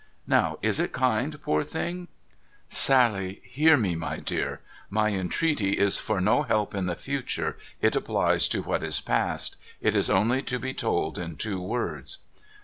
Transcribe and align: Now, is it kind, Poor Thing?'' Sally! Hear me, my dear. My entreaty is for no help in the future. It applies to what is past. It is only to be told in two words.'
Now, 0.25 0.57
is 0.63 0.79
it 0.79 0.93
kind, 0.93 1.39
Poor 1.43 1.63
Thing?'' 1.63 2.07
Sally! 2.85 3.39
Hear 3.45 3.77
me, 3.77 3.93
my 3.93 4.17
dear. 4.17 4.61
My 4.89 5.09
entreaty 5.11 5.73
is 5.73 5.97
for 5.97 6.19
no 6.19 6.41
help 6.41 6.73
in 6.73 6.87
the 6.87 6.95
future. 6.95 7.55
It 7.83 7.95
applies 7.95 8.47
to 8.47 8.63
what 8.63 8.81
is 8.81 8.99
past. 8.99 9.57
It 9.79 9.95
is 9.95 10.09
only 10.09 10.41
to 10.41 10.57
be 10.57 10.73
told 10.73 11.19
in 11.19 11.35
two 11.35 11.61
words.' 11.61 12.17